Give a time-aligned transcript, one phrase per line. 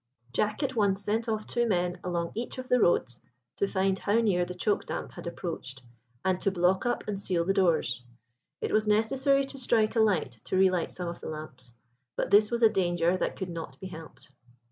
[0.33, 3.19] Jack at once sent off two men along each of the roads
[3.57, 5.83] to find how near the choke damp had approached,
[6.25, 8.01] and to block up and seal the doors.
[8.61, 11.73] It was necessary to strike a light to relight some of the lamps,
[12.15, 14.31] but this was a danger that could not be helped.